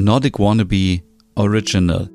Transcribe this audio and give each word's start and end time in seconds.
Nordic 0.00 0.38
Wannabe 0.38 1.02
Original. 1.34 2.08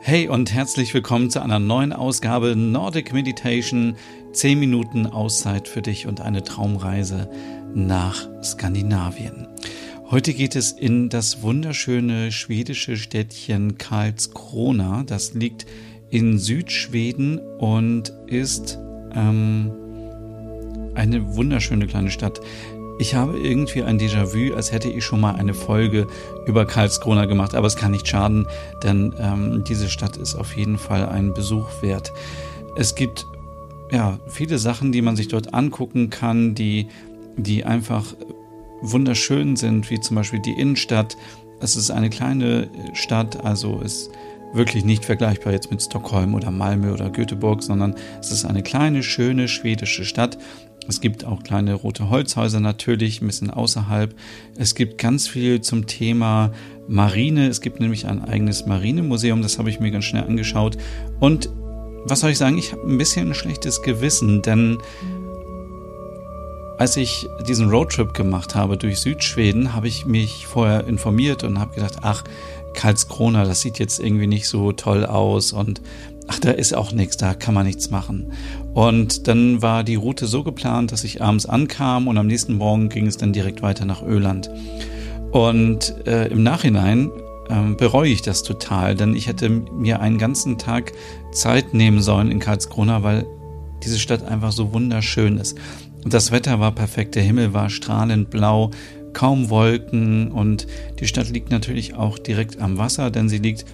Hey 0.00 0.28
und 0.28 0.52
herzlich 0.52 0.92
willkommen 0.92 1.30
zu 1.30 1.40
einer 1.40 1.58
neuen 1.58 1.94
Ausgabe 1.94 2.54
Nordic 2.54 3.14
Meditation. 3.14 3.96
10 4.32 4.60
Minuten 4.60 5.06
Auszeit 5.06 5.68
für 5.68 5.80
dich 5.80 6.06
und 6.06 6.20
eine 6.20 6.42
Traumreise 6.42 7.30
nach 7.74 8.28
Skandinavien. 8.42 9.48
Heute 10.10 10.34
geht 10.34 10.54
es 10.54 10.72
in 10.72 11.08
das 11.08 11.40
wunderschöne 11.40 12.30
schwedische 12.30 12.98
Städtchen 12.98 13.78
Karlskrona. 13.78 15.04
Das 15.06 15.32
liegt 15.32 15.64
in 16.10 16.38
Südschweden 16.38 17.38
und 17.38 18.12
ist 18.26 18.78
ähm, 19.14 19.72
eine 20.94 21.36
wunderschöne 21.36 21.86
kleine 21.86 22.10
Stadt. 22.10 22.38
Ich 23.00 23.14
habe 23.14 23.38
irgendwie 23.38 23.84
ein 23.84 23.96
Déjà-vu, 23.96 24.56
als 24.56 24.72
hätte 24.72 24.88
ich 24.88 25.04
schon 25.04 25.20
mal 25.20 25.36
eine 25.36 25.54
Folge 25.54 26.08
über 26.46 26.66
Karlskrona 26.66 27.26
gemacht, 27.26 27.54
aber 27.54 27.68
es 27.68 27.76
kann 27.76 27.92
nicht 27.92 28.08
schaden, 28.08 28.48
denn 28.82 29.14
ähm, 29.20 29.62
diese 29.62 29.88
Stadt 29.88 30.16
ist 30.16 30.34
auf 30.34 30.56
jeden 30.56 30.78
Fall 30.78 31.08
ein 31.08 31.32
Besuch 31.32 31.80
wert. 31.80 32.12
Es 32.74 32.96
gibt 32.96 33.24
ja 33.92 34.18
viele 34.26 34.58
Sachen, 34.58 34.90
die 34.90 35.00
man 35.00 35.14
sich 35.14 35.28
dort 35.28 35.54
angucken 35.54 36.10
kann, 36.10 36.56
die, 36.56 36.88
die 37.36 37.64
einfach 37.64 38.04
wunderschön 38.80 39.54
sind, 39.54 39.88
wie 39.90 40.00
zum 40.00 40.16
Beispiel 40.16 40.40
die 40.40 40.58
Innenstadt. 40.58 41.16
Es 41.60 41.76
ist 41.76 41.92
eine 41.92 42.10
kleine 42.10 42.68
Stadt, 42.94 43.44
also 43.44 43.80
ist 43.80 44.10
wirklich 44.52 44.84
nicht 44.84 45.04
vergleichbar 45.04 45.52
jetzt 45.52 45.70
mit 45.70 45.82
Stockholm 45.82 46.34
oder 46.34 46.50
Malmö 46.50 46.92
oder 46.92 47.10
Göteborg, 47.10 47.62
sondern 47.62 47.94
es 48.20 48.32
ist 48.32 48.44
eine 48.44 48.62
kleine, 48.64 49.04
schöne 49.04 49.46
schwedische 49.46 50.04
Stadt 50.04 50.36
es 50.88 51.02
gibt 51.02 51.26
auch 51.26 51.42
kleine 51.42 51.74
rote 51.74 52.08
Holzhäuser 52.08 52.60
natürlich, 52.60 53.20
ein 53.20 53.26
bisschen 53.26 53.50
außerhalb. 53.50 54.14
Es 54.56 54.74
gibt 54.74 54.96
ganz 54.96 55.28
viel 55.28 55.60
zum 55.60 55.86
Thema 55.86 56.50
Marine. 56.88 57.46
Es 57.48 57.60
gibt 57.60 57.78
nämlich 57.78 58.06
ein 58.06 58.24
eigenes 58.24 58.64
Marinemuseum, 58.64 59.42
das 59.42 59.58
habe 59.58 59.68
ich 59.68 59.80
mir 59.80 59.90
ganz 59.90 60.06
schnell 60.06 60.24
angeschaut. 60.24 60.78
Und 61.20 61.50
was 62.06 62.20
soll 62.20 62.30
ich 62.30 62.38
sagen, 62.38 62.56
ich 62.56 62.72
habe 62.72 62.82
ein 62.90 62.96
bisschen 62.96 63.28
ein 63.28 63.34
schlechtes 63.34 63.82
Gewissen, 63.82 64.40
denn 64.40 64.78
als 66.78 66.96
ich 66.96 67.28
diesen 67.46 67.68
Roadtrip 67.68 68.14
gemacht 68.14 68.54
habe 68.54 68.78
durch 68.78 69.00
Südschweden, 69.00 69.74
habe 69.74 69.88
ich 69.88 70.06
mich 70.06 70.46
vorher 70.46 70.86
informiert 70.86 71.44
und 71.44 71.58
habe 71.58 71.74
gedacht, 71.74 71.98
ach, 72.02 72.24
Karlskrona, 72.72 73.44
das 73.44 73.60
sieht 73.60 73.78
jetzt 73.78 73.98
irgendwie 73.98 74.28
nicht 74.28 74.48
so 74.48 74.72
toll 74.72 75.04
aus 75.04 75.52
und 75.52 75.82
ach, 76.28 76.38
da 76.38 76.52
ist 76.52 76.74
auch 76.74 76.92
nichts, 76.92 77.16
da 77.16 77.34
kann 77.34 77.54
man 77.54 77.66
nichts 77.66 77.90
machen. 77.90 78.32
Und 78.78 79.26
dann 79.26 79.60
war 79.60 79.82
die 79.82 79.96
Route 79.96 80.28
so 80.28 80.44
geplant, 80.44 80.92
dass 80.92 81.02
ich 81.02 81.20
abends 81.20 81.46
ankam 81.46 82.06
und 82.06 82.16
am 82.16 82.28
nächsten 82.28 82.54
Morgen 82.54 82.88
ging 82.88 83.08
es 83.08 83.16
dann 83.16 83.32
direkt 83.32 83.60
weiter 83.60 83.84
nach 83.84 84.04
Öland. 84.04 84.48
Und 85.32 86.06
äh, 86.06 86.28
im 86.28 86.44
Nachhinein 86.44 87.10
äh, 87.48 87.74
bereue 87.76 88.08
ich 88.08 88.22
das 88.22 88.44
total, 88.44 88.94
denn 88.94 89.16
ich 89.16 89.26
hätte 89.26 89.48
mir 89.48 89.98
einen 89.98 90.16
ganzen 90.16 90.58
Tag 90.58 90.92
Zeit 91.32 91.74
nehmen 91.74 92.00
sollen 92.00 92.30
in 92.30 92.38
Karlskrona, 92.38 93.02
weil 93.02 93.26
diese 93.82 93.98
Stadt 93.98 94.22
einfach 94.22 94.52
so 94.52 94.72
wunderschön 94.72 95.38
ist. 95.38 95.58
Und 96.04 96.14
das 96.14 96.30
Wetter 96.30 96.60
war 96.60 96.70
perfekt, 96.70 97.16
der 97.16 97.24
Himmel 97.24 97.52
war 97.52 97.70
strahlend 97.70 98.30
blau, 98.30 98.70
kaum 99.12 99.50
Wolken 99.50 100.30
und 100.30 100.68
die 101.00 101.08
Stadt 101.08 101.30
liegt 101.30 101.50
natürlich 101.50 101.94
auch 101.94 102.16
direkt 102.16 102.60
am 102.60 102.78
Wasser, 102.78 103.10
denn 103.10 103.28
sie 103.28 103.38
liegt 103.38 103.64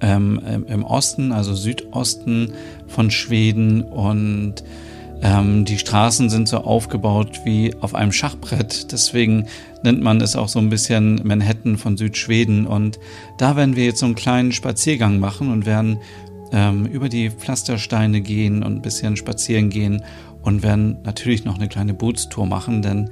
ähm, 0.00 0.64
im 0.68 0.84
Osten, 0.84 1.32
also 1.32 1.54
Südosten 1.54 2.52
von 2.86 3.10
Schweden 3.10 3.82
und 3.82 4.62
ähm, 5.22 5.64
die 5.66 5.78
Straßen 5.78 6.30
sind 6.30 6.48
so 6.48 6.58
aufgebaut 6.58 7.40
wie 7.44 7.74
auf 7.80 7.94
einem 7.94 8.12
Schachbrett. 8.12 8.90
Deswegen 8.92 9.46
nennt 9.82 10.02
man 10.02 10.20
es 10.20 10.34
auch 10.34 10.48
so 10.48 10.58
ein 10.58 10.70
bisschen 10.70 11.20
Manhattan 11.24 11.76
von 11.76 11.96
Südschweden. 11.98 12.66
Und 12.66 12.98
da 13.36 13.54
werden 13.54 13.76
wir 13.76 13.84
jetzt 13.84 14.00
so 14.00 14.06
einen 14.06 14.14
kleinen 14.14 14.52
Spaziergang 14.52 15.18
machen 15.18 15.52
und 15.52 15.66
werden 15.66 15.98
ähm, 16.52 16.86
über 16.86 17.08
die 17.08 17.30
Pflastersteine 17.30 18.22
gehen 18.22 18.62
und 18.62 18.76
ein 18.76 18.82
bisschen 18.82 19.16
spazieren 19.16 19.68
gehen 19.68 20.02
und 20.42 20.62
werden 20.62 20.98
natürlich 21.04 21.44
noch 21.44 21.56
eine 21.56 21.68
kleine 21.68 21.94
Bootstour 21.94 22.46
machen, 22.46 22.82
denn 22.82 23.10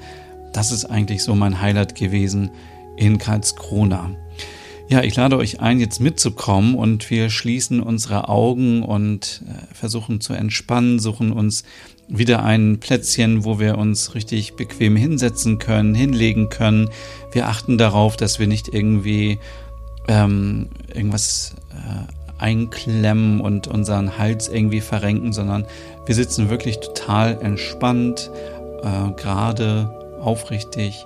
das 0.52 0.72
ist 0.72 0.86
eigentlich 0.86 1.22
so 1.22 1.34
mein 1.34 1.60
Highlight 1.60 1.94
gewesen 1.94 2.50
in 2.96 3.18
Karlskrona. 3.18 4.10
Ja, 4.90 5.02
ich 5.02 5.14
lade 5.16 5.36
euch 5.36 5.60
ein, 5.60 5.80
jetzt 5.80 6.00
mitzukommen 6.00 6.74
und 6.74 7.10
wir 7.10 7.28
schließen 7.28 7.82
unsere 7.82 8.30
Augen 8.30 8.82
und 8.82 9.42
äh, 9.46 9.74
versuchen 9.74 10.22
zu 10.22 10.32
entspannen, 10.32 10.98
suchen 10.98 11.30
uns 11.30 11.64
wieder 12.08 12.42
ein 12.42 12.80
Plätzchen, 12.80 13.44
wo 13.44 13.58
wir 13.58 13.76
uns 13.76 14.14
richtig 14.14 14.56
bequem 14.56 14.96
hinsetzen 14.96 15.58
können, 15.58 15.94
hinlegen 15.94 16.48
können. 16.48 16.88
Wir 17.32 17.48
achten 17.48 17.76
darauf, 17.76 18.16
dass 18.16 18.38
wir 18.38 18.46
nicht 18.46 18.72
irgendwie 18.72 19.38
ähm, 20.08 20.70
irgendwas 20.94 21.54
äh, 21.72 22.42
einklemmen 22.42 23.42
und 23.42 23.66
unseren 23.68 24.16
Hals 24.16 24.48
irgendwie 24.48 24.80
verrenken, 24.80 25.34
sondern 25.34 25.66
wir 26.06 26.14
sitzen 26.14 26.48
wirklich 26.48 26.80
total 26.80 27.38
entspannt, 27.42 28.30
äh, 28.82 29.10
gerade, 29.20 29.90
aufrichtig 30.22 31.04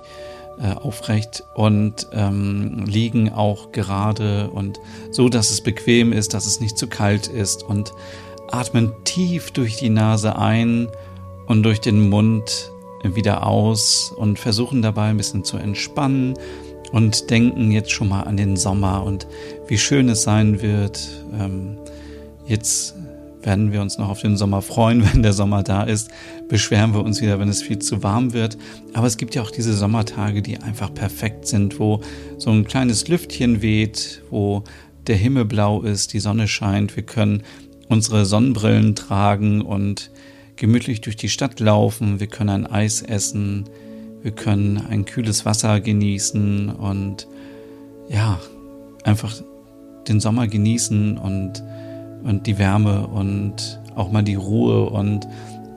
aufrecht 0.75 1.43
und 1.55 2.07
ähm, 2.13 2.85
liegen 2.85 3.31
auch 3.31 3.71
gerade 3.71 4.49
und 4.49 4.79
so, 5.11 5.29
dass 5.29 5.51
es 5.51 5.61
bequem 5.61 6.13
ist, 6.13 6.33
dass 6.33 6.45
es 6.45 6.59
nicht 6.59 6.77
zu 6.77 6.87
kalt 6.87 7.27
ist 7.27 7.63
und 7.63 7.93
atmen 8.51 8.93
tief 9.03 9.51
durch 9.51 9.77
die 9.77 9.89
Nase 9.89 10.37
ein 10.37 10.87
und 11.47 11.63
durch 11.63 11.81
den 11.81 12.09
Mund 12.09 12.71
wieder 13.03 13.45
aus 13.45 14.13
und 14.15 14.39
versuchen 14.39 14.81
dabei 14.81 15.09
ein 15.09 15.17
bisschen 15.17 15.43
zu 15.43 15.57
entspannen 15.57 16.35
und 16.91 17.29
denken 17.29 17.71
jetzt 17.71 17.91
schon 17.91 18.09
mal 18.09 18.21
an 18.21 18.37
den 18.37 18.55
Sommer 18.55 19.03
und 19.03 19.27
wie 19.67 19.77
schön 19.77 20.07
es 20.09 20.23
sein 20.23 20.61
wird, 20.61 21.25
ähm, 21.37 21.77
jetzt 22.45 22.95
werden 23.43 23.71
wir 23.71 23.81
uns 23.81 23.97
noch 23.97 24.09
auf 24.09 24.21
den 24.21 24.37
Sommer 24.37 24.61
freuen, 24.61 25.03
wenn 25.13 25.23
der 25.23 25.33
Sommer 25.33 25.63
da 25.63 25.83
ist. 25.83 26.09
Beschweren 26.47 26.93
wir 26.93 27.03
uns 27.03 27.21
wieder, 27.21 27.39
wenn 27.39 27.49
es 27.49 27.61
viel 27.61 27.79
zu 27.79 28.03
warm 28.03 28.33
wird. 28.33 28.57
Aber 28.93 29.07
es 29.07 29.17
gibt 29.17 29.35
ja 29.35 29.41
auch 29.41 29.51
diese 29.51 29.73
Sommertage, 29.73 30.41
die 30.41 30.57
einfach 30.57 30.93
perfekt 30.93 31.47
sind, 31.47 31.79
wo 31.79 32.01
so 32.37 32.51
ein 32.51 32.65
kleines 32.65 33.07
Lüftchen 33.07 33.61
weht, 33.61 34.21
wo 34.29 34.63
der 35.07 35.17
Himmel 35.17 35.45
blau 35.45 35.81
ist, 35.81 36.13
die 36.13 36.19
Sonne 36.19 36.47
scheint. 36.47 36.95
Wir 36.95 37.03
können 37.03 37.43
unsere 37.89 38.25
Sonnenbrillen 38.25 38.95
tragen 38.95 39.61
und 39.61 40.11
gemütlich 40.55 41.01
durch 41.01 41.15
die 41.15 41.29
Stadt 41.29 41.59
laufen. 41.59 42.19
Wir 42.19 42.27
können 42.27 42.49
ein 42.49 42.67
Eis 42.67 43.01
essen. 43.01 43.65
Wir 44.21 44.31
können 44.31 44.77
ein 44.77 45.05
kühles 45.05 45.45
Wasser 45.45 45.81
genießen 45.81 46.69
und 46.69 47.27
ja, 48.09 48.39
einfach 49.03 49.35
den 50.07 50.19
Sommer 50.19 50.47
genießen 50.47 51.17
und 51.17 51.61
und 52.23 52.47
die 52.47 52.57
Wärme 52.57 53.07
und 53.07 53.79
auch 53.95 54.11
mal 54.11 54.23
die 54.23 54.35
Ruhe. 54.35 54.89
Und 54.89 55.27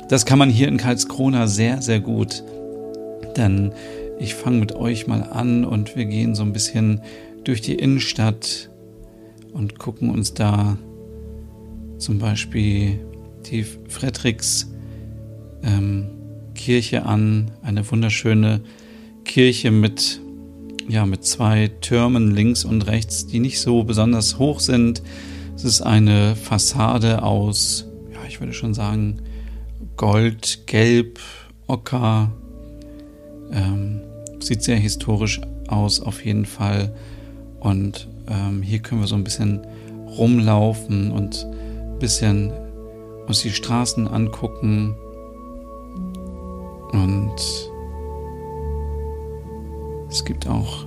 das 0.09 0.27
kann 0.27 0.39
man 0.39 0.51
hier 0.51 0.69
in 0.69 0.77
Karlskrona 0.77 1.47
sehr, 1.47 1.83
sehr 1.83 2.01
gut. 2.01 2.43
Denn 3.37 3.73
ich 4.19 4.35
fange 4.35 4.59
mit 4.59 4.75
euch 4.75 5.07
mal 5.07 5.23
an 5.23 5.65
und 5.65 5.97
wir 5.97 6.07
gehen 6.07 6.35
so 6.35 6.43
ein 6.43 6.53
bisschen 6.53 7.01
durch 7.45 7.61
die 7.61 7.75
Innenstadt 7.75 8.71
und 9.53 9.79
gucken 9.79 10.11
uns 10.11 10.35
da 10.35 10.79
zum 11.99 12.19
Beispiel 12.19 12.99
die 13.51 13.65
Fredriks 13.89 14.71
ähm, 15.63 16.09
Kirche 16.55 17.05
an, 17.07 17.51
eine 17.63 17.89
wunderschöne 17.91 18.61
Kirche 19.25 19.71
mit 19.71 20.21
ja 20.89 21.05
mit 21.05 21.25
zwei 21.25 21.69
Türmen 21.81 22.35
links 22.35 22.65
und 22.65 22.87
rechts, 22.87 23.27
die 23.27 23.41
nicht 23.41 23.61
so 23.61 23.83
besonders 23.83 24.39
hoch 24.39 24.61
sind, 24.61 25.03
es 25.57 25.65
ist 25.65 25.81
eine 25.81 26.37
Fassade 26.37 27.23
aus, 27.23 27.87
ja, 28.13 28.19
ich 28.29 28.41
würde 28.41 28.53
schon 28.53 28.75
sagen, 28.75 29.23
Gold, 29.97 30.67
Gelb, 30.67 31.19
Ocker. 31.67 32.31
Ähm, 33.51 34.03
sieht 34.39 34.63
sehr 34.63 34.77
historisch 34.77 35.41
aus, 35.69 36.01
auf 36.01 36.25
jeden 36.25 36.45
Fall. 36.45 36.95
Und 37.61 38.07
ähm, 38.29 38.61
hier 38.61 38.81
können 38.81 39.01
wir 39.01 39.09
so 39.09 39.15
ein 39.15 39.25
bisschen 39.25 39.67
rumlaufen 40.19 41.11
und 41.11 41.47
ein 41.47 41.99
bisschen 41.99 42.53
uns 43.27 43.41
die 43.41 43.51
Straßen 43.51 44.07
angucken. 44.07 44.95
Und 46.93 47.37
es 50.11 50.25
gibt 50.25 50.47
auch 50.47 50.85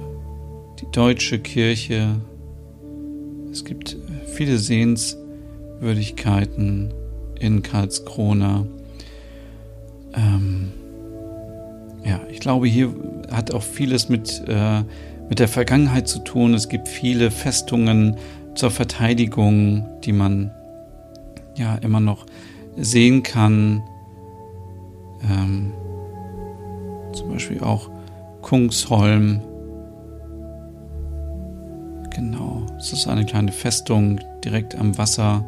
die 0.80 0.88
deutsche 0.92 1.40
Kirche. 1.40 2.22
Es 3.52 3.66
gibt 3.66 3.98
viele 4.40 4.58
Sehenswürdigkeiten 4.58 6.94
in 7.42 7.62
Karlskrona. 7.62 8.66
Ähm, 10.16 10.72
ja, 12.06 12.22
ich 12.32 12.40
glaube, 12.40 12.68
hier 12.68 12.96
hat 13.30 13.54
auch 13.54 13.64
vieles 13.64 14.08
mit, 14.08 14.42
äh, 14.48 14.84
mit 15.28 15.40
der 15.40 15.50
Vergangenheit 15.50 16.08
zu 16.08 16.20
tun. 16.20 16.54
Es 16.54 16.70
gibt 16.70 16.88
viele 16.88 17.32
Festungen 17.32 18.16
zur 18.56 18.72
Verteidigung, 18.72 19.86
die 20.06 20.14
man 20.14 20.52
ja 21.58 21.76
immer 21.76 22.00
noch 22.00 22.26
sehen 22.78 23.24
kann. 23.24 23.84
Ähm, 25.30 25.74
zum 27.12 27.28
Beispiel 27.28 27.60
auch 27.60 27.90
Kungsholm. 28.42 29.42
Genau, 32.16 32.66
es 32.78 32.92
ist 32.94 33.08
eine 33.08 33.26
kleine 33.26 33.52
Festung 33.52 34.20
direkt 34.44 34.76
am 34.76 34.98
Wasser. 34.98 35.46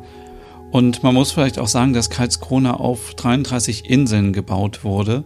Und 0.72 1.04
man 1.04 1.14
muss 1.14 1.32
vielleicht 1.32 1.60
auch 1.60 1.68
sagen, 1.68 1.94
dass 1.94 2.10
Karlskrona 2.10 2.76
auf 2.76 3.14
33 3.16 3.90
Inseln 3.90 4.32
gebaut 4.32 4.84
wurde. 4.84 5.24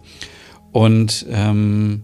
Und 0.72 1.26
ähm, 1.30 2.04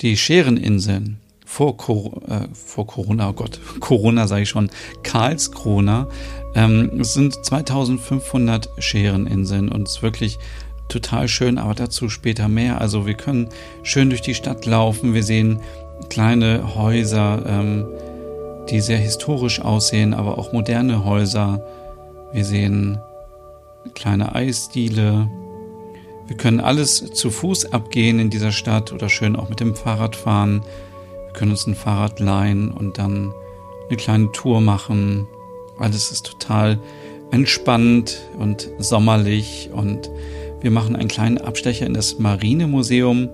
die 0.00 0.16
Schereninseln 0.16 1.20
vor, 1.44 1.76
Cor 1.76 2.22
äh, 2.28 2.48
vor 2.52 2.86
Corona, 2.86 3.30
oh 3.30 3.32
Gott, 3.32 3.60
Corona 3.80 4.26
sage 4.26 4.42
ich 4.42 4.48
schon, 4.48 4.70
Karlskrona, 5.02 6.08
ähm, 6.54 7.00
es 7.00 7.14
sind 7.14 7.34
2500 7.44 8.68
Schereninseln 8.78 9.68
und 9.68 9.88
es 9.88 9.96
ist 9.96 10.02
wirklich 10.02 10.38
total 10.88 11.28
schön, 11.28 11.58
aber 11.58 11.74
dazu 11.74 12.08
später 12.08 12.48
mehr. 12.48 12.80
Also 12.80 13.06
wir 13.06 13.14
können 13.14 13.48
schön 13.82 14.10
durch 14.10 14.22
die 14.22 14.34
Stadt 14.34 14.66
laufen, 14.66 15.14
wir 15.14 15.22
sehen 15.22 15.60
kleine 16.08 16.74
Häuser, 16.74 17.44
ähm, 17.46 17.86
die 18.70 18.80
sehr 18.80 18.98
historisch 18.98 19.60
aussehen, 19.60 20.14
aber 20.14 20.38
auch 20.38 20.52
moderne 20.52 21.04
Häuser. 21.04 21.60
Wir 22.32 22.44
sehen 22.44 22.98
kleine 23.94 24.34
Eisdiele. 24.34 25.28
Wir 26.26 26.36
können 26.36 26.60
alles 26.60 27.12
zu 27.12 27.30
Fuß 27.30 27.72
abgehen 27.72 28.20
in 28.20 28.30
dieser 28.30 28.52
Stadt 28.52 28.92
oder 28.92 29.08
schön 29.08 29.34
auch 29.34 29.48
mit 29.48 29.60
dem 29.60 29.74
Fahrrad 29.74 30.14
fahren. 30.14 30.62
Wir 31.26 31.32
können 31.32 31.50
uns 31.50 31.66
ein 31.66 31.74
Fahrrad 31.74 32.20
leihen 32.20 32.70
und 32.70 32.98
dann 32.98 33.32
eine 33.88 33.96
kleine 33.96 34.30
Tour 34.32 34.60
machen. 34.60 35.26
Alles 35.78 36.12
ist 36.12 36.26
total 36.26 36.78
entspannt 37.32 38.20
und 38.38 38.68
sommerlich 38.78 39.70
und 39.72 40.10
wir 40.60 40.70
machen 40.70 40.94
einen 40.94 41.08
kleinen 41.08 41.38
Abstecher 41.38 41.86
in 41.86 41.94
das 41.94 42.18
Marinemuseum. 42.18 43.30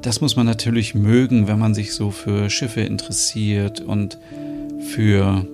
Das 0.00 0.20
muss 0.20 0.36
man 0.36 0.46
natürlich 0.46 0.94
mögen, 0.94 1.48
wenn 1.48 1.58
man 1.58 1.74
sich 1.74 1.92
so 1.92 2.10
für 2.10 2.50
Schiffe 2.50 2.82
interessiert 2.82 3.80
und 3.80 4.18
für 4.88 5.46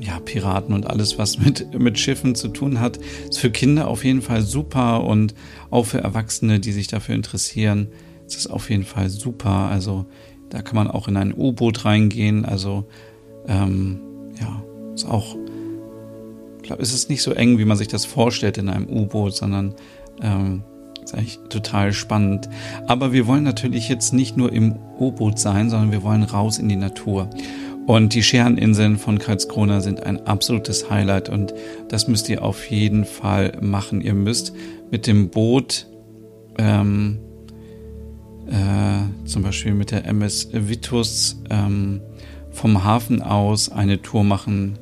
ja, 0.00 0.20
Piraten 0.20 0.74
und 0.74 0.86
alles, 0.86 1.18
was 1.18 1.38
mit, 1.38 1.78
mit 1.78 1.98
Schiffen 1.98 2.34
zu 2.34 2.48
tun 2.48 2.80
hat, 2.80 2.98
ist 3.28 3.38
für 3.38 3.50
Kinder 3.50 3.88
auf 3.88 4.04
jeden 4.04 4.22
Fall 4.22 4.42
super 4.42 5.04
und 5.04 5.34
auch 5.70 5.86
für 5.86 5.98
Erwachsene, 5.98 6.60
die 6.60 6.72
sich 6.72 6.86
dafür 6.86 7.14
interessieren, 7.14 7.88
ist 8.26 8.36
es 8.36 8.46
auf 8.46 8.70
jeden 8.70 8.84
Fall 8.84 9.08
super. 9.08 9.50
Also 9.70 10.06
da 10.50 10.62
kann 10.62 10.76
man 10.76 10.90
auch 10.90 11.08
in 11.08 11.16
ein 11.16 11.34
U-Boot 11.34 11.84
reingehen. 11.84 12.44
Also 12.44 12.86
ähm, 13.48 14.00
ja, 14.38 14.62
ist 14.94 15.06
auch, 15.06 15.36
glaube, 16.66 16.82
es 16.82 16.92
ist 16.92 17.08
nicht 17.08 17.22
so 17.22 17.32
eng, 17.32 17.58
wie 17.58 17.64
man 17.64 17.76
sich 17.76 17.88
das 17.88 18.04
vorstellt 18.04 18.58
in 18.58 18.68
einem 18.68 18.88
U-Boot, 18.88 19.34
sondern 19.34 19.74
ähm, 20.20 20.62
ist 21.02 21.14
eigentlich 21.14 21.38
total 21.48 21.92
spannend. 21.92 22.48
Aber 22.86 23.12
wir 23.12 23.26
wollen 23.26 23.44
natürlich 23.44 23.88
jetzt 23.88 24.12
nicht 24.12 24.36
nur 24.36 24.52
im 24.52 24.76
U-Boot 24.98 25.38
sein, 25.38 25.70
sondern 25.70 25.92
wir 25.92 26.02
wollen 26.02 26.24
raus 26.24 26.58
in 26.58 26.68
die 26.68 26.76
Natur. 26.76 27.30
Und 27.86 28.14
die 28.14 28.22
Schereninseln 28.24 28.98
von 28.98 29.18
Karlskrona 29.18 29.80
sind 29.80 30.02
ein 30.02 30.26
absolutes 30.26 30.90
Highlight 30.90 31.28
und 31.28 31.54
das 31.88 32.08
müsst 32.08 32.28
ihr 32.28 32.42
auf 32.42 32.68
jeden 32.68 33.04
Fall 33.04 33.58
machen. 33.60 34.00
Ihr 34.00 34.14
müsst 34.14 34.52
mit 34.90 35.06
dem 35.06 35.28
Boot, 35.28 35.86
ähm, 36.58 37.18
äh, 38.48 39.26
zum 39.26 39.44
Beispiel 39.44 39.72
mit 39.72 39.92
der 39.92 40.04
MS 40.04 40.48
Vitus, 40.52 41.40
ähm, 41.48 42.00
vom 42.50 42.82
Hafen 42.82 43.22
aus 43.22 43.70
eine 43.70 44.02
Tour 44.02 44.24
machen 44.24 44.78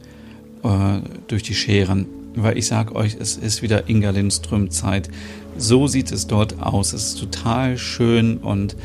äh, 0.62 1.00
durch 1.26 1.42
die 1.42 1.54
Scheren. 1.54 2.06
Weil 2.36 2.56
ich 2.56 2.66
sag 2.66 2.94
euch, 2.94 3.16
es 3.20 3.36
ist 3.36 3.60
wieder 3.60 3.88
Inga 3.88 4.10
Lindström 4.10 4.70
Zeit. 4.70 5.10
So 5.58 5.86
sieht 5.88 6.10
es 6.10 6.26
dort 6.26 6.62
aus. 6.62 6.94
Es 6.94 7.08
ist 7.08 7.20
total 7.20 7.76
schön 7.76 8.38
und 8.38 8.76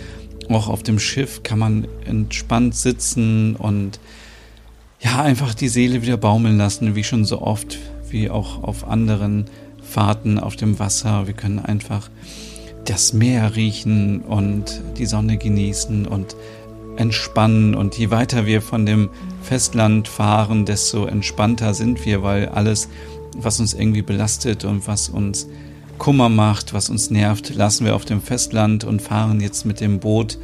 auch 0.50 0.68
auf 0.68 0.84
dem 0.84 1.00
Schiff 1.00 1.44
kann 1.44 1.60
man 1.60 1.88
entspannt 2.06 2.75
sitzen 2.75 3.56
und 3.56 4.00
ja, 5.00 5.22
einfach 5.22 5.54
die 5.54 5.69
Seele 5.69 6.01
wieder 6.01 6.18
baumeln 6.18 6.57
lassen, 6.57 6.96
wie 6.96 7.04
schon 7.04 7.24
so 7.24 7.42
oft, 7.42 7.78
wie 8.10 8.30
auch 8.30 8.63
auf 8.63 8.88
anderen 8.88 9.46
Fahrten 9.81 10.40
auf 10.40 10.56
dem 10.56 10.78
Wasser. 10.80 11.28
Wir 11.28 11.34
können 11.34 11.60
einfach 11.60 12.10
das 12.86 13.13
Meer 13.13 13.56
riechen 13.56 14.22
und 14.22 14.81
die 14.98 15.06
Sonne 15.06 15.38
genießen 15.38 16.06
und 16.06 16.36
entspannen. 16.98 17.75
Und 17.75 17.98
je 17.98 18.12
weiter 18.12 18.46
wir 18.46 18.62
von 18.62 18.86
dem 18.86 19.10
Festland 19.42 20.07
fahren, 20.07 20.66
desto 20.66 21.06
entspannter 21.06 21.74
sind 21.74 22.06
wir, 22.06 22.24
weil 22.24 22.50
alles, 22.50 22.90
was 23.38 23.60
uns 23.60 23.74
irgendwie 23.74 24.01
belastet 24.01 24.66
und 24.66 24.88
was 24.88 25.10
uns 25.10 25.48
Kummer 26.00 26.30
macht, 26.30 26.74
was 26.74 26.90
uns 26.90 27.12
nervt, 27.12 27.54
lassen 27.54 27.86
wir 27.86 27.96
auf 27.96 28.06
dem 28.06 28.22
Festland 28.22 28.86
und 28.86 29.01
fahren 29.01 29.42
jetzt 29.42 29.66
mit 29.66 29.81
dem 29.81 30.00
Boot 30.00 30.40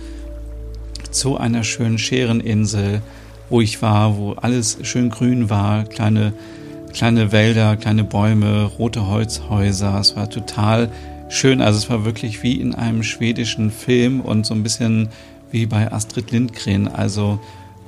zu 1.09 1.37
einer 1.37 1.63
schönen 1.63 1.97
Schereninsel, 1.97 3.01
wo 3.49 3.61
ich 3.61 3.81
war, 3.81 4.17
wo 4.17 4.33
alles 4.33 4.77
schön 4.83 5.09
grün 5.09 5.49
war, 5.49 5.85
kleine, 5.85 6.33
kleine 6.93 7.31
Wälder, 7.31 7.77
kleine 7.77 8.03
Bäume, 8.03 8.63
rote 8.63 9.07
Holzhäuser. 9.07 9.97
Es 9.99 10.15
war 10.15 10.29
total 10.29 10.91
schön. 11.29 11.61
Also 11.61 11.79
es 11.79 11.89
war 11.89 12.05
wirklich 12.05 12.43
wie 12.43 12.59
in 12.59 12.75
einem 12.75 13.01
schwedischen 13.01 13.71
Film 13.71 14.19
und 14.19 14.45
so 14.45 14.53
ein 14.53 14.61
bisschen 14.61 15.09
wie 15.51 15.65
bei 15.65 15.91
Astrid 15.91 16.31
Lindgren. 16.31 16.87
Also 16.89 17.39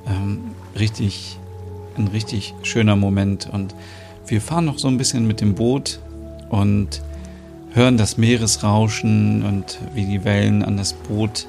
ähm, 0.06 0.40
richtig, 0.78 1.38
ein 1.98 2.08
richtig 2.08 2.54
schöner 2.62 2.96
Moment. 2.96 3.48
Und 3.52 3.74
wir 4.26 4.40
fahren 4.40 4.64
noch 4.64 4.78
so 4.78 4.88
ein 4.88 4.96
bisschen 4.96 5.26
mit 5.26 5.40
dem 5.40 5.54
Boot 5.54 6.00
und 6.48 7.02
hören 7.72 7.96
das 7.96 8.16
Meeresrauschen 8.16 9.44
und 9.44 9.78
wie 9.94 10.06
die 10.06 10.24
Wellen 10.24 10.62
an 10.62 10.76
das 10.76 10.92
Boot 10.92 11.46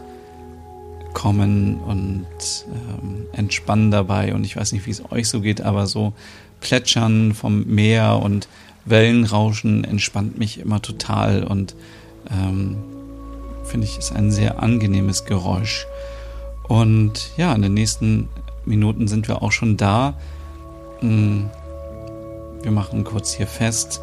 kommen 1.13 1.80
und 1.80 2.25
ähm, 2.68 3.27
entspannen 3.33 3.92
dabei. 3.92 4.33
Und 4.33 4.45
ich 4.45 4.56
weiß 4.56 4.71
nicht, 4.74 4.86
wie 4.86 4.92
es 4.92 5.12
euch 5.12 5.27
so 5.27 5.42
geht, 5.42 5.62
aber 5.62 5.88
so 5.88 6.13
Plätschern 6.62 7.33
vom 7.33 7.66
Meer 7.66 8.19
und 8.21 8.48
Wellenrauschen 8.86 9.83
entspannt 9.83 10.38
mich 10.38 10.60
immer 10.60 10.81
total 10.81 11.44
und 11.44 11.75
ähm, 12.31 12.77
finde 13.63 13.88
ich, 13.88 13.98
ist 13.98 14.12
ein 14.12 14.31
sehr 14.31 14.62
angenehmes 14.62 15.25
Geräusch. 15.25 15.86
Und 16.68 17.31
ja, 17.38 17.54
in 17.54 17.62
den 17.62 17.74
nächsten 17.74 18.30
Minuten 18.66 19.07
sind 19.07 19.27
wir 19.27 19.42
auch 19.42 19.51
schon 19.51 19.77
da. 19.77 20.16
Mm, 21.01 21.45
wir 22.62 22.71
machen 22.71 23.04
kurz 23.04 23.33
hier 23.33 23.48
fest 23.48 24.01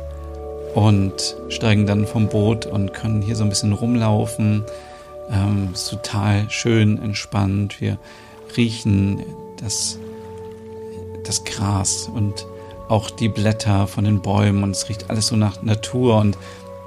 und 0.76 1.36
steigen 1.48 1.86
dann 1.86 2.06
vom 2.06 2.28
Boot 2.28 2.66
und 2.66 2.92
können 2.92 3.22
hier 3.22 3.34
so 3.34 3.44
ein 3.44 3.48
bisschen 3.48 3.72
rumlaufen. 3.72 4.62
Ähm, 5.30 5.70
ist 5.72 5.88
total 5.88 6.50
schön, 6.50 7.00
entspannt. 7.02 7.80
Wir 7.80 7.96
riechen 8.58 9.24
das, 9.56 9.98
das 11.24 11.44
Gras 11.44 12.10
und 12.14 12.46
auch 12.88 13.08
die 13.08 13.30
Blätter 13.30 13.86
von 13.86 14.04
den 14.04 14.20
Bäumen 14.20 14.62
und 14.64 14.72
es 14.72 14.90
riecht 14.90 15.08
alles 15.08 15.28
so 15.28 15.36
nach 15.36 15.62
Natur 15.62 16.18
und 16.18 16.36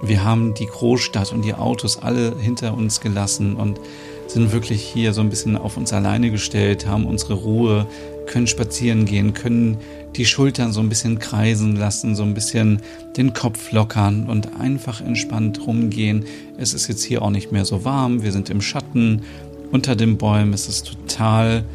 wir 0.04 0.24
haben 0.24 0.54
die 0.54 0.68
Großstadt 0.68 1.34
und 1.34 1.42
die 1.42 1.56
Autos 1.56 1.98
alle 1.98 2.36
hinter 2.40 2.76
uns 2.76 3.02
gelassen 3.02 3.56
und 3.56 3.80
sind 4.28 4.52
wirklich 4.52 4.84
hier 4.84 5.14
so 5.14 5.22
ein 5.22 5.32
bisschen 5.32 5.58
auf 5.58 5.78
uns 5.78 5.92
alleine 5.94 6.30
gestellt, 6.30 6.86
haben 6.86 7.08
unsere 7.08 7.34
Ruhe, 7.34 7.88
können 8.30 8.48
spazieren 8.48 9.06
gehen, 9.06 9.34
können 9.34 9.78
die 10.16 10.26
Schultern 10.26 10.72
so 10.72 10.80
ein 10.80 10.88
bisschen 10.88 11.20
kreisen 11.20 11.76
lassen, 11.76 12.16
so 12.16 12.24
ein 12.24 12.34
bisschen 12.34 12.80
den 13.18 13.34
Kopf 13.34 13.72
lockern 13.72 14.30
und 14.30 14.60
einfach 14.60 15.02
entspannt 15.02 15.66
rumgehen. 15.66 16.26
Es 16.58 16.74
ist 16.74 16.88
jetzt 16.88 17.04
hier 17.04 17.22
auch 17.22 17.32
nicht 17.32 17.52
mehr 17.52 17.66
so 17.66 17.84
warm, 17.84 18.22
wir 18.22 18.32
sind 18.32 18.50
im 18.50 18.62
Schatten, 18.62 19.24
unter 19.72 19.96
den 19.96 20.18
Bäumen, 20.18 20.54
es 20.54 20.68
ist 20.68 20.88
total 20.88 21.66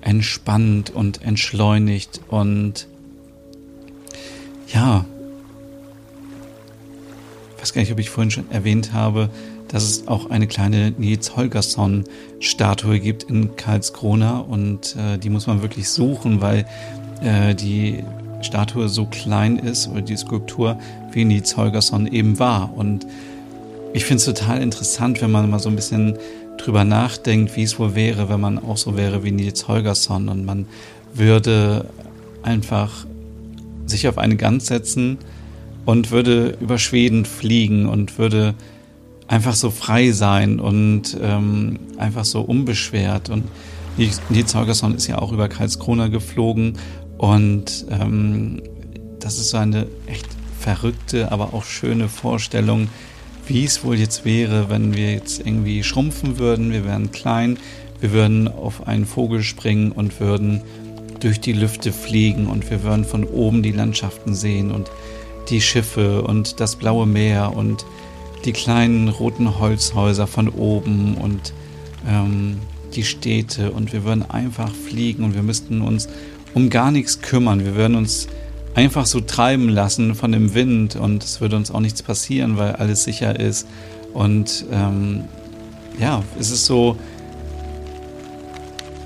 entspannt 0.00 0.90
und 0.90 1.22
entschleunigt 1.22 2.20
und 2.28 2.86
ja, 4.72 5.04
ich 7.56 7.62
weiß 7.62 7.72
gar 7.72 7.80
nicht, 7.82 7.92
ob 7.92 7.98
ich 7.98 8.10
vorhin 8.10 8.30
schon 8.30 8.50
erwähnt 8.50 8.92
habe, 8.92 9.30
dass 9.68 9.84
es 9.84 10.08
auch 10.08 10.30
eine 10.30 10.46
kleine 10.46 10.92
Nils 10.96 11.36
Holgersson 11.36 12.04
Statue 12.40 13.00
gibt 13.00 13.24
in 13.24 13.56
Karlskrona. 13.56 14.38
Und 14.38 14.96
äh, 14.96 15.18
die 15.18 15.30
muss 15.30 15.46
man 15.46 15.62
wirklich 15.62 15.88
suchen, 15.88 16.40
weil 16.40 16.66
äh, 17.22 17.54
die 17.54 18.02
Statue 18.40 18.88
so 18.88 19.06
klein 19.06 19.58
ist 19.58 19.88
oder 19.88 20.00
die 20.00 20.16
Skulptur 20.16 20.78
wie 21.12 21.24
Nils 21.24 21.56
Holgersson 21.56 22.06
eben 22.06 22.38
war. 22.38 22.72
Und 22.76 23.06
ich 23.92 24.04
finde 24.04 24.18
es 24.18 24.24
total 24.24 24.62
interessant, 24.62 25.20
wenn 25.20 25.30
man 25.30 25.50
mal 25.50 25.58
so 25.58 25.68
ein 25.68 25.76
bisschen 25.76 26.18
drüber 26.56 26.84
nachdenkt, 26.84 27.56
wie 27.56 27.62
es 27.62 27.78
wohl 27.78 27.94
wäre, 27.94 28.28
wenn 28.28 28.40
man 28.40 28.58
auch 28.58 28.76
so 28.76 28.96
wäre 28.96 29.24
wie 29.24 29.30
Nils 29.30 29.68
Holgersson. 29.68 30.28
Und 30.28 30.44
man 30.44 30.66
würde 31.14 31.86
einfach 32.42 33.06
sich 33.86 34.08
auf 34.08 34.18
eine 34.18 34.36
Gans 34.36 34.66
setzen 34.66 35.18
und 35.84 36.10
würde 36.10 36.56
über 36.60 36.78
Schweden 36.78 37.24
fliegen 37.24 37.88
und 37.88 38.18
würde 38.18 38.54
einfach 39.28 39.54
so 39.54 39.70
frei 39.70 40.10
sein 40.10 40.58
und 40.58 41.16
ähm, 41.22 41.78
einfach 41.98 42.24
so 42.24 42.40
unbeschwert. 42.40 43.28
Und 43.28 43.44
Nils 44.30 44.54
Holgersson 44.54 44.94
ist 44.94 45.06
ja 45.06 45.18
auch 45.18 45.32
über 45.32 45.48
Karlskrona 45.48 46.08
geflogen. 46.08 46.78
Und 47.18 47.86
ähm, 47.90 48.62
das 49.20 49.38
ist 49.38 49.50
so 49.50 49.58
eine 49.58 49.86
echt 50.06 50.26
verrückte, 50.58 51.30
aber 51.30 51.54
auch 51.54 51.64
schöne 51.64 52.08
Vorstellung, 52.08 52.88
wie 53.46 53.64
es 53.64 53.84
wohl 53.84 53.96
jetzt 53.96 54.24
wäre, 54.24 54.70
wenn 54.70 54.94
wir 54.94 55.12
jetzt 55.12 55.40
irgendwie 55.40 55.82
schrumpfen 55.82 56.38
würden, 56.38 56.72
wir 56.72 56.84
wären 56.84 57.12
klein, 57.12 57.58
wir 58.00 58.12
würden 58.12 58.48
auf 58.48 58.86
einen 58.86 59.06
Vogel 59.06 59.42
springen 59.42 59.92
und 59.92 60.20
würden 60.20 60.62
durch 61.20 61.40
die 61.40 61.52
Lüfte 61.52 61.92
fliegen. 61.92 62.46
Und 62.46 62.70
wir 62.70 62.82
würden 62.82 63.04
von 63.04 63.24
oben 63.24 63.62
die 63.62 63.72
Landschaften 63.72 64.34
sehen 64.34 64.70
und 64.70 64.90
die 65.48 65.60
Schiffe 65.60 66.22
und 66.22 66.60
das 66.60 66.76
blaue 66.76 67.06
Meer. 67.06 67.56
Und 67.56 67.84
die 68.48 68.52
kleinen 68.54 69.08
roten 69.08 69.58
Holzhäuser 69.58 70.26
von 70.26 70.48
oben 70.48 71.16
und 71.16 71.52
ähm, 72.08 72.56
die 72.94 73.04
Städte 73.04 73.72
und 73.72 73.92
wir 73.92 74.04
würden 74.04 74.22
einfach 74.30 74.74
fliegen 74.74 75.22
und 75.22 75.34
wir 75.34 75.42
müssten 75.42 75.82
uns 75.82 76.08
um 76.54 76.70
gar 76.70 76.90
nichts 76.90 77.20
kümmern. 77.20 77.66
Wir 77.66 77.74
würden 77.74 77.94
uns 77.94 78.26
einfach 78.74 79.04
so 79.04 79.20
treiben 79.20 79.68
lassen 79.68 80.14
von 80.14 80.32
dem 80.32 80.54
Wind 80.54 80.96
und 80.96 81.22
es 81.22 81.42
würde 81.42 81.56
uns 81.56 81.70
auch 81.70 81.80
nichts 81.80 82.02
passieren, 82.02 82.56
weil 82.56 82.76
alles 82.76 83.04
sicher 83.04 83.38
ist. 83.38 83.66
Und 84.14 84.64
ähm, 84.72 85.24
ja, 86.00 86.22
es 86.40 86.50
ist 86.50 86.64
so, 86.64 86.96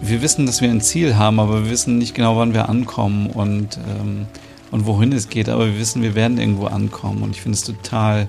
wir 0.03 0.23
wissen, 0.23 0.47
dass 0.47 0.61
wir 0.61 0.71
ein 0.71 0.81
Ziel 0.81 1.17
haben, 1.17 1.41
aber 1.41 1.65
wir 1.65 1.71
wissen 1.73 1.99
nicht 1.99 2.15
genau, 2.15 2.37
wann 2.37 2.55
wir 2.55 2.69
ankommen 2.69 3.27
und, 3.27 3.77
ähm, 3.89 4.27
und 4.71 4.87
wohin 4.87 5.11
es 5.11 5.29
geht, 5.29 5.49
aber 5.49 5.67
wir 5.67 5.81
wissen, 5.81 6.01
wir 6.01 6.15
werden 6.15 6.39
irgendwo 6.39 6.67
ankommen 6.67 7.25
und 7.25 7.33
ich 7.33 7.43
finde 7.43 7.57
es 7.57 7.65
total, 7.65 8.29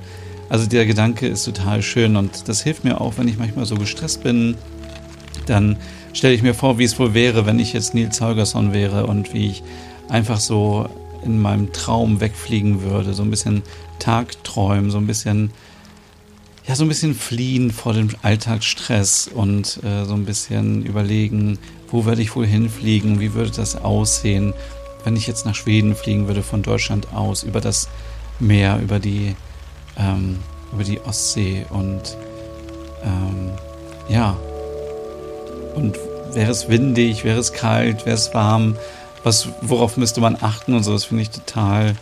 also 0.53 0.67
der 0.67 0.86
Gedanke 0.86 1.25
ist 1.25 1.45
total 1.45 1.81
schön 1.81 2.15
und 2.15 2.48
das 2.48 2.62
hilft 2.62 2.83
mir 2.83 3.01
auch, 3.01 3.17
wenn 3.17 3.27
ich 3.27 3.39
manchmal 3.39 3.65
so 3.65 3.74
gestresst 3.74 4.22
bin, 4.22 4.55
dann 5.48 5.77
stelle 6.13 6.36
ich 6.36 6.43
mir 6.43 6.53
vor, 6.53 6.77
wie 6.77 6.83
es 6.83 7.00
wohl 7.00 7.15
wäre, 7.15 7.48
wenn 7.48 7.57
ich 7.57 7.74
jetzt 7.74 7.95
Nils 7.95 8.22
Holgersson 8.22 8.72
wäre 8.72 9.07
und 9.07 9.33
wie 9.33 9.48
ich 9.48 9.63
einfach 10.10 10.39
so 10.39 10.88
in 11.25 11.41
meinem 11.41 11.74
Traum 11.74 12.22
wegfliegen 12.22 12.83
würde, 12.83 13.15
so 13.15 13.24
ein 13.24 13.31
bisschen 13.31 13.63
Tagträumen, 13.98 14.91
so 14.91 15.00
ein 15.00 15.07
bisschen 15.07 15.50
ja, 16.67 16.75
so 16.75 16.86
ein 16.86 16.88
bisschen 16.88 17.15
fliehen 17.15 17.72
vor 17.72 17.93
dem 17.93 18.10
Alltagsstress 18.22 19.31
und 19.33 19.83
äh, 19.83 20.05
so 20.05 20.13
ein 20.13 20.25
bisschen 20.25 20.86
überlegen, 20.86 21.57
wo 21.89 22.05
werde 22.05 22.22
ich 22.22 22.36
wohl 22.36 22.45
hinfliegen, 22.45 23.19
wie 23.19 23.33
würde 23.33 23.50
das 23.50 23.75
aussehen, 23.75 24.53
wenn 25.03 25.15
ich 25.15 25.25
jetzt 25.25 25.48
nach 25.48 25.55
Schweden 25.55 25.95
fliegen 25.95 26.27
würde 26.27 26.43
von 26.43 26.62
Deutschland 26.62 27.12
aus, 27.12 27.41
über 27.41 27.60
das 27.60 27.89
Meer, 28.39 28.79
über 28.83 29.00
die, 29.00 29.36
ähm, 29.98 30.40
über 30.72 30.84
die 30.84 31.02
Ostsee 31.02 31.66
und 31.70 32.18
ähm, 33.04 33.52
ja, 34.10 34.36
und 35.76 35.98
wäre 36.34 36.52
es 36.52 36.70
windig, 36.70 37.24
wäre 37.24 37.40
es 37.40 37.54
kalt, 37.54 38.06
wäre 38.06 38.16
es 38.16 38.34
warm, 38.34 38.76
was, 39.24 39.50
worauf 39.62 39.98
müsste 39.98 40.22
man 40.22 40.38
achten 40.40 40.74
und 40.74 40.84
so, 40.84 40.94
das 40.94 41.06
finde 41.06 41.24
ich 41.24 41.30
total 41.30 41.96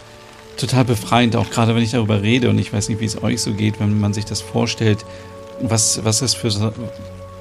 total 0.58 0.86
befreiend, 0.86 1.36
auch 1.36 1.50
gerade 1.50 1.76
wenn 1.76 1.84
ich 1.84 1.92
darüber 1.92 2.22
rede 2.22 2.50
und 2.50 2.60
ich 2.60 2.72
weiß 2.72 2.90
nicht, 2.90 3.00
wie 3.00 3.06
es 3.06 3.22
euch 3.24 3.42
so 3.42 3.54
geht, 3.54 3.80
wenn 3.80 4.00
man 4.00 4.14
sich 4.14 4.26
das 4.26 4.42
vorstellt, 4.42 5.06
was, 5.62 6.04
was 6.04 6.22
ist 6.22 6.36
für 6.36 6.74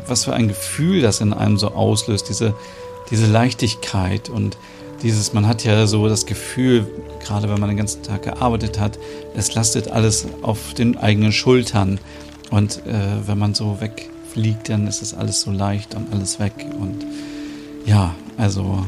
was 0.06 0.24
für 0.24 0.34
ein 0.34 0.48
Gefühl 0.48 1.00
das 1.00 1.20
in 1.20 1.32
einem 1.32 1.56
so 1.56 1.68
auslöst, 1.68 2.28
diese, 2.28 2.54
diese 3.10 3.26
Leichtigkeit 3.26 4.28
und 4.28 4.56
dieses, 5.02 5.32
man 5.32 5.46
hat 5.46 5.64
ja 5.64 5.86
so 5.86 6.08
das 6.08 6.26
Gefühl, 6.26 6.86
gerade 7.24 7.48
wenn 7.48 7.58
man 7.58 7.68
den 7.68 7.78
ganzen 7.78 8.02
Tag 8.02 8.22
gearbeitet 8.22 8.78
hat, 8.78 8.98
es 9.34 9.54
lastet 9.54 9.88
alles 9.88 10.26
auf 10.42 10.74
den 10.74 10.98
eigenen 10.98 11.32
Schultern. 11.32 11.98
Und 12.50 12.84
äh, 12.86 13.26
wenn 13.26 13.38
man 13.38 13.54
so 13.54 13.80
wegfliegt, 13.80 14.68
dann 14.68 14.86
ist 14.86 15.02
es 15.02 15.14
alles 15.14 15.40
so 15.40 15.50
leicht 15.50 15.94
und 15.94 16.12
alles 16.12 16.38
weg. 16.38 16.52
Und 16.78 17.04
ja, 17.86 18.14
also 18.36 18.84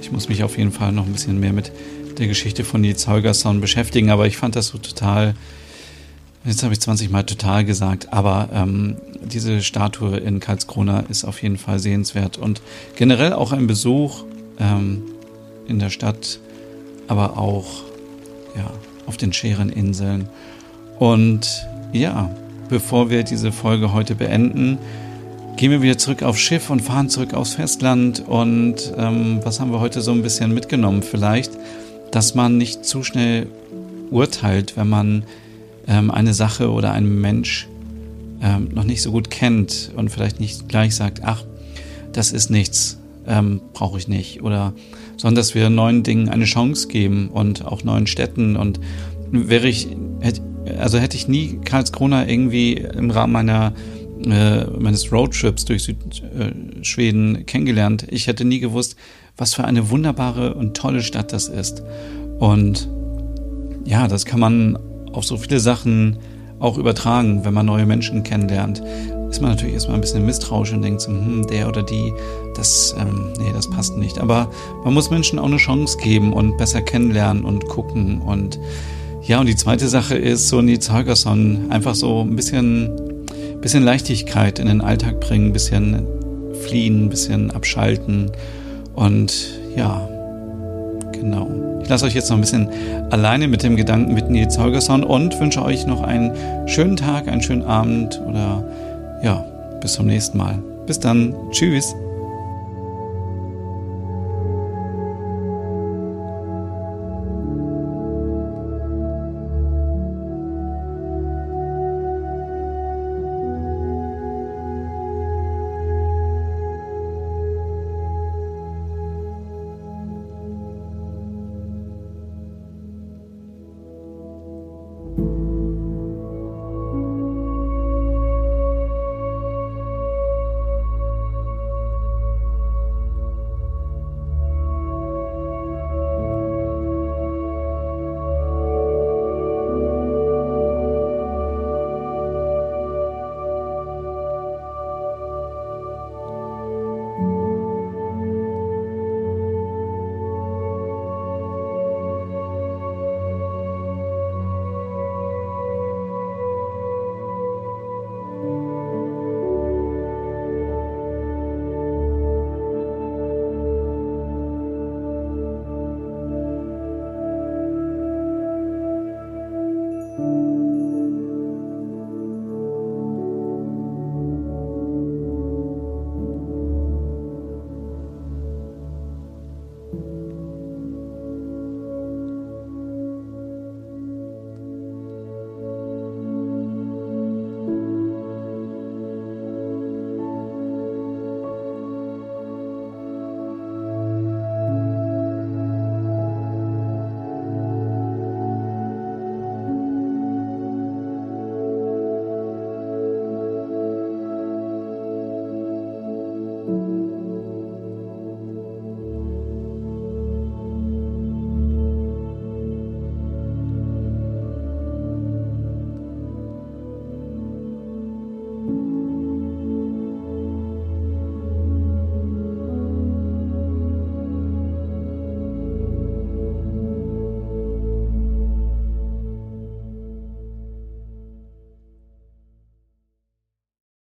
ich 0.00 0.12
muss 0.12 0.28
mich 0.28 0.44
auf 0.44 0.56
jeden 0.58 0.72
Fall 0.72 0.92
noch 0.92 1.06
ein 1.06 1.12
bisschen 1.12 1.40
mehr 1.40 1.52
mit 1.52 1.72
der 2.18 2.28
Geschichte 2.28 2.64
von 2.64 2.80
Nils 2.80 3.06
Holgersson 3.06 3.60
beschäftigen, 3.60 4.10
aber 4.10 4.26
ich 4.26 4.36
fand 4.36 4.56
das 4.56 4.68
so 4.68 4.78
total, 4.78 5.34
jetzt 6.44 6.62
habe 6.62 6.72
ich 6.72 6.80
20 6.80 7.10
Mal 7.10 7.24
total 7.24 7.64
gesagt, 7.64 8.12
aber 8.12 8.48
ähm, 8.52 8.96
diese 9.22 9.62
Statue 9.62 10.16
in 10.16 10.40
Karlskrona 10.40 11.00
ist 11.08 11.24
auf 11.24 11.42
jeden 11.42 11.58
Fall 11.58 11.78
sehenswert. 11.78 12.38
Und 12.38 12.62
generell 12.94 13.32
auch 13.32 13.52
ein 13.52 13.66
Besuch 13.66 14.24
ähm, 14.58 15.02
in 15.68 15.78
der 15.78 15.90
Stadt, 15.90 16.40
aber 17.08 17.38
auch 17.38 17.82
ja, 18.56 18.70
auf 19.06 19.16
den 19.16 19.32
Schereninseln. 19.32 20.28
Und 20.98 21.66
ja, 21.92 22.30
bevor 22.68 23.10
wir 23.10 23.22
diese 23.22 23.52
Folge 23.52 23.92
heute 23.92 24.14
beenden, 24.14 24.78
gehen 25.56 25.70
wir 25.70 25.82
wieder 25.82 25.98
zurück 25.98 26.22
aufs 26.22 26.40
Schiff 26.40 26.70
und 26.70 26.80
fahren 26.80 27.08
zurück 27.08 27.34
aufs 27.34 27.54
Festland. 27.54 28.22
Und 28.26 28.92
ähm, 28.96 29.40
was 29.42 29.60
haben 29.60 29.72
wir 29.72 29.80
heute 29.80 30.00
so 30.00 30.12
ein 30.12 30.22
bisschen 30.22 30.52
mitgenommen? 30.52 31.02
Vielleicht 31.02 31.52
dass 32.10 32.34
man 32.34 32.56
nicht 32.56 32.84
zu 32.84 33.02
schnell 33.02 33.46
urteilt, 34.10 34.76
wenn 34.76 34.88
man 34.88 35.24
ähm, 35.86 36.10
eine 36.10 36.34
Sache 36.34 36.70
oder 36.70 36.92
einen 36.92 37.20
Mensch 37.20 37.68
ähm, 38.40 38.68
noch 38.72 38.84
nicht 38.84 39.02
so 39.02 39.12
gut 39.12 39.30
kennt 39.30 39.92
und 39.96 40.10
vielleicht 40.10 40.40
nicht 40.40 40.68
gleich 40.68 40.94
sagt, 40.94 41.20
ach, 41.24 41.44
das 42.12 42.32
ist 42.32 42.50
nichts, 42.50 42.98
ähm, 43.26 43.60
brauche 43.72 43.98
ich 43.98 44.08
nicht. 44.08 44.42
Oder 44.42 44.72
sondern 45.16 45.36
dass 45.36 45.54
wir 45.54 45.70
neuen 45.70 46.02
Dingen 46.02 46.28
eine 46.28 46.44
Chance 46.44 46.88
geben 46.88 47.28
und 47.28 47.64
auch 47.64 47.84
neuen 47.84 48.06
Städten. 48.06 48.56
Und 48.56 48.80
wäre 49.30 49.68
ich, 49.68 49.88
hätte, 50.20 50.42
also 50.78 50.98
hätte 50.98 51.16
ich 51.16 51.28
nie 51.28 51.58
Karlskrona 51.64 52.28
irgendwie 52.28 52.74
im 52.74 53.10
Rahmen 53.10 53.32
meiner 53.32 53.72
äh, 54.24 54.64
meines 54.78 55.12
Roadtrips 55.12 55.66
durch 55.66 55.82
Südschweden 55.84 57.36
äh, 57.36 57.42
kennengelernt. 57.42 58.06
Ich 58.10 58.26
hätte 58.26 58.44
nie 58.46 58.60
gewusst, 58.60 58.96
was 59.36 59.54
für 59.54 59.64
eine 59.64 59.90
wunderbare 59.90 60.54
und 60.54 60.74
tolle 60.76 61.02
Stadt 61.02 61.32
das 61.34 61.48
ist. 61.48 61.82
Und 62.38 62.88
ja, 63.84 64.08
das 64.08 64.24
kann 64.24 64.40
man 64.40 64.78
auf 65.12 65.24
so 65.24 65.36
viele 65.36 65.60
Sachen 65.60 66.18
auch 66.58 66.78
übertragen, 66.78 67.44
wenn 67.44 67.52
man 67.52 67.66
neue 67.66 67.84
Menschen 67.84 68.22
kennenlernt. 68.22 68.82
Ist 69.36 69.42
man 69.42 69.50
natürlich 69.50 69.74
erstmal 69.74 69.98
ein 69.98 70.00
bisschen 70.00 70.24
misstrauisch 70.24 70.72
und 70.72 70.80
denkt 70.80 71.02
so, 71.02 71.10
hm, 71.10 71.46
der 71.46 71.68
oder 71.68 71.82
die, 71.82 72.14
das, 72.54 72.96
ähm, 72.98 73.34
nee, 73.38 73.52
das 73.52 73.68
passt 73.68 73.94
nicht. 73.98 74.18
Aber 74.18 74.50
man 74.82 74.94
muss 74.94 75.10
Menschen 75.10 75.38
auch 75.38 75.44
eine 75.44 75.58
Chance 75.58 75.98
geben 75.98 76.32
und 76.32 76.56
besser 76.56 76.80
kennenlernen 76.80 77.44
und 77.44 77.68
gucken. 77.68 78.22
Und 78.22 78.58
ja, 79.20 79.38
und 79.38 79.44
die 79.44 79.54
zweite 79.54 79.88
Sache 79.88 80.16
ist, 80.16 80.48
so 80.48 80.62
Nils 80.62 80.90
Holgersson, 80.90 81.66
einfach 81.68 81.94
so 81.94 82.22
ein 82.22 82.34
bisschen, 82.34 82.90
bisschen 83.60 83.82
Leichtigkeit 83.82 84.58
in 84.58 84.68
den 84.68 84.80
Alltag 84.80 85.20
bringen, 85.20 85.48
ein 85.48 85.52
bisschen 85.52 86.06
fliehen, 86.62 87.04
ein 87.04 87.08
bisschen 87.10 87.50
abschalten 87.50 88.30
und 88.94 89.50
ja, 89.76 90.08
genau. 91.12 91.50
Ich 91.82 91.90
lasse 91.90 92.06
euch 92.06 92.14
jetzt 92.14 92.30
noch 92.30 92.38
ein 92.38 92.40
bisschen 92.40 92.70
alleine 93.10 93.48
mit 93.48 93.62
dem 93.62 93.76
Gedanken 93.76 94.14
mit 94.14 94.30
Nils 94.30 94.58
Holgersson 94.58 95.04
und 95.04 95.38
wünsche 95.38 95.62
euch 95.62 95.86
noch 95.86 96.02
einen 96.02 96.32
schönen 96.66 96.96
Tag, 96.96 97.28
einen 97.28 97.42
schönen 97.42 97.64
Abend 97.64 98.18
oder 98.26 98.64
ja, 99.22 99.44
bis 99.80 99.94
zum 99.94 100.06
nächsten 100.06 100.38
Mal. 100.38 100.58
Bis 100.86 101.00
dann. 101.00 101.34
Tschüss. 101.50 101.94